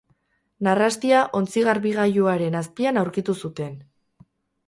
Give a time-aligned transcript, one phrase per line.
[0.67, 3.77] Narrastia ontzi-garbigailuaren azpian aurkitu zuten.